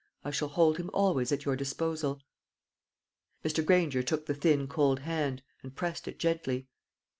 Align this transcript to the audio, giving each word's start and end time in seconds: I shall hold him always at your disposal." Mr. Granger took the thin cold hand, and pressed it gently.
I 0.25 0.31
shall 0.31 0.47
hold 0.47 0.77
him 0.77 0.89
always 0.95 1.31
at 1.31 1.45
your 1.45 1.55
disposal." 1.55 2.23
Mr. 3.45 3.63
Granger 3.63 4.01
took 4.01 4.25
the 4.25 4.33
thin 4.33 4.67
cold 4.67 5.01
hand, 5.01 5.43
and 5.61 5.75
pressed 5.75 6.07
it 6.07 6.17
gently. 6.17 6.65